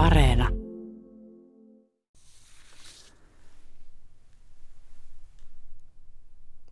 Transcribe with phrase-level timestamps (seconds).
[0.00, 0.48] Areena.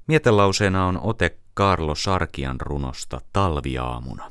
[0.06, 4.30] Mietelauseena on ote Karlo Sarkian runosta Talviaamuna.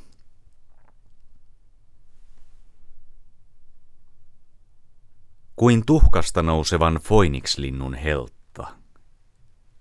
[5.55, 8.67] Kuin tuhkasta nousevan Phoenix-linnun heltta.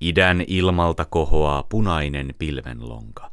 [0.01, 3.31] Idän ilmalta kohoaa punainen pilvenlonka.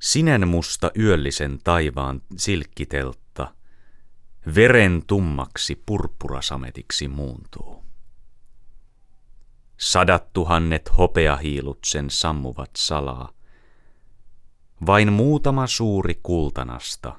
[0.00, 3.25] Sinen musta yöllisen taivaan silkkiteltta,
[4.54, 7.84] veren tummaksi purppurasametiksi muuntuu.
[9.78, 13.32] Sadat tuhannet hopeahiilut sen sammuvat salaa.
[14.86, 17.16] Vain muutama suuri kultanasta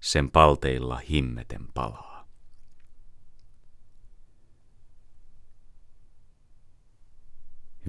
[0.00, 2.28] sen palteilla himmeten palaa.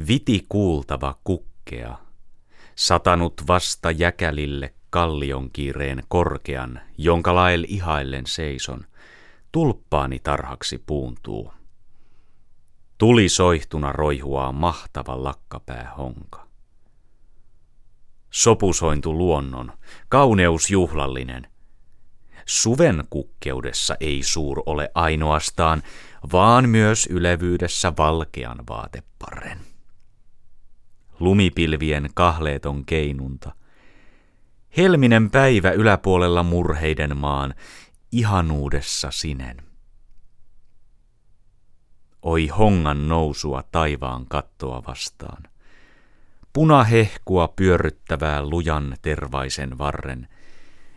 [0.08, 1.98] Viti kuultava kukkea,
[2.76, 8.86] satanut vasta jäkälille kallion kiireen korkean, jonka lael ihaillen seison,
[9.52, 11.54] tulppaani tarhaksi puuntuu.
[12.98, 16.48] Tuli soihtuna roihuaa mahtava lakkapää honka.
[18.32, 19.72] Sopusointu luonnon,
[20.10, 21.48] kauneus juhlallinen.
[22.46, 25.84] Suven kukkeudessa ei suur ole ainoastaan,
[26.32, 29.60] vaan myös ylevyydessä valkean vaateparren.
[31.20, 33.61] Lumipilvien kahleeton keinunta.
[34.78, 37.54] Helminen päivä yläpuolella murheiden maan,
[38.12, 39.58] ihanuudessa sinen.
[42.22, 45.44] Oi hongan nousua taivaan kattoa vastaan.
[46.54, 50.28] Punahehkua pyörryttävää lujan tervaisen varren,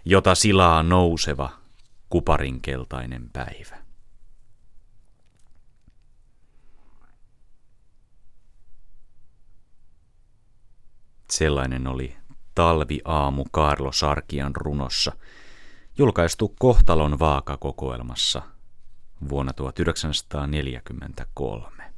[0.05, 1.51] jota silaa nouseva
[2.11, 3.85] kuparinkeltainen päivä.
[11.31, 12.17] Sellainen oli
[12.55, 15.13] talviaamu Kaarlo Sarkian runossa,
[15.99, 18.43] julkaistu Kohtalon vaakakokoelmassa–
[19.29, 21.94] vuonna 1943.